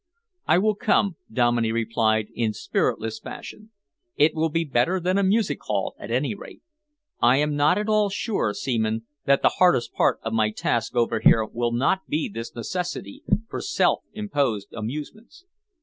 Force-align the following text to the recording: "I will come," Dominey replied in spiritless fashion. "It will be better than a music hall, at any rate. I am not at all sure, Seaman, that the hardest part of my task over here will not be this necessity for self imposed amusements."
"I 0.47 0.57
will 0.57 0.73
come," 0.73 1.17
Dominey 1.31 1.71
replied 1.71 2.29
in 2.33 2.53
spiritless 2.53 3.19
fashion. 3.19 3.69
"It 4.15 4.33
will 4.33 4.49
be 4.49 4.63
better 4.63 4.99
than 4.99 5.19
a 5.19 5.23
music 5.23 5.61
hall, 5.65 5.93
at 5.99 6.09
any 6.09 6.33
rate. 6.33 6.63
I 7.21 7.37
am 7.37 7.55
not 7.55 7.77
at 7.77 7.87
all 7.87 8.09
sure, 8.09 8.55
Seaman, 8.55 9.05
that 9.25 9.43
the 9.43 9.57
hardest 9.61 9.93
part 9.93 10.17
of 10.23 10.33
my 10.33 10.49
task 10.49 10.95
over 10.95 11.19
here 11.19 11.45
will 11.45 11.71
not 11.71 12.07
be 12.07 12.27
this 12.27 12.55
necessity 12.55 13.21
for 13.47 13.61
self 13.61 13.99
imposed 14.11 14.73
amusements." 14.73 15.45